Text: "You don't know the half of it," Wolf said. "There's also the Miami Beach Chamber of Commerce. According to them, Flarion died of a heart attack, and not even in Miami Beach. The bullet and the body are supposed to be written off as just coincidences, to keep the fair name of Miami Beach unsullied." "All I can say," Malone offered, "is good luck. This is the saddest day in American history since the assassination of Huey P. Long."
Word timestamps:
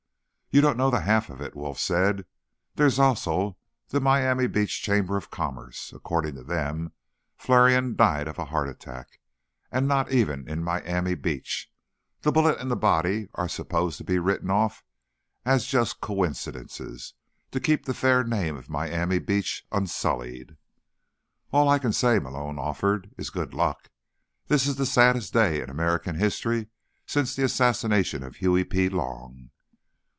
"You 0.53 0.59
don't 0.59 0.75
know 0.75 0.89
the 0.89 0.99
half 0.99 1.29
of 1.29 1.39
it," 1.39 1.55
Wolf 1.55 1.79
said. 1.79 2.25
"There's 2.75 2.99
also 2.99 3.55
the 3.87 4.01
Miami 4.01 4.47
Beach 4.47 4.81
Chamber 4.81 5.15
of 5.15 5.31
Commerce. 5.31 5.93
According 5.95 6.35
to 6.35 6.43
them, 6.43 6.91
Flarion 7.37 7.95
died 7.95 8.27
of 8.27 8.37
a 8.37 8.43
heart 8.43 8.67
attack, 8.67 9.21
and 9.71 9.87
not 9.87 10.11
even 10.11 10.49
in 10.49 10.61
Miami 10.61 11.15
Beach. 11.15 11.71
The 12.23 12.33
bullet 12.33 12.59
and 12.59 12.69
the 12.69 12.75
body 12.75 13.29
are 13.35 13.47
supposed 13.47 13.97
to 13.99 14.03
be 14.03 14.19
written 14.19 14.49
off 14.51 14.83
as 15.45 15.67
just 15.67 16.01
coincidences, 16.01 17.13
to 17.51 17.61
keep 17.61 17.85
the 17.85 17.93
fair 17.93 18.21
name 18.25 18.57
of 18.57 18.67
Miami 18.69 19.19
Beach 19.19 19.65
unsullied." 19.71 20.57
"All 21.53 21.69
I 21.69 21.79
can 21.79 21.93
say," 21.93 22.19
Malone 22.19 22.59
offered, 22.59 23.09
"is 23.17 23.29
good 23.29 23.53
luck. 23.53 23.89
This 24.47 24.67
is 24.67 24.75
the 24.75 24.85
saddest 24.85 25.31
day 25.31 25.61
in 25.61 25.69
American 25.69 26.15
history 26.15 26.67
since 27.05 27.37
the 27.37 27.43
assassination 27.45 28.21
of 28.21 28.35
Huey 28.35 28.65
P. 28.65 28.89
Long." 28.89 29.47